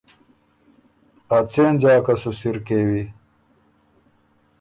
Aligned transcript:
ا 1.35 1.37
څېن 1.51 1.73
ځاکه 1.81 2.13
سُو 2.21 2.31
سِر 2.39 2.55
کېوی۔ 2.65 3.03